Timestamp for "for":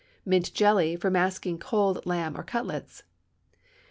0.95-1.11